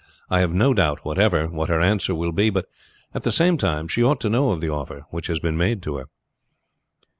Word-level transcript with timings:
I 0.31 0.39
have 0.39 0.51
no 0.51 0.73
doubt 0.73 1.05
whatever 1.05 1.45
what 1.47 1.69
her 1.69 1.79
answer 1.79 2.15
will 2.15 2.31
be, 2.31 2.49
but 2.49 2.65
at 3.13 3.21
the 3.21 3.31
same 3.31 3.55
time 3.55 3.87
she 3.87 4.03
ought 4.03 4.19
to 4.21 4.31
know 4.31 4.49
of 4.49 4.59
the 4.59 4.71
offer 4.71 5.05
which 5.11 5.27
has 5.27 5.39
been 5.39 5.57
made 5.57 5.83
to 5.83 5.97
her." 5.97 6.05